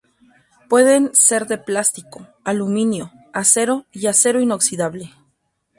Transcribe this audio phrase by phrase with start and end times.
[0.67, 5.11] Pueden ser de plástico, aluminio, acero y acero inoxidable.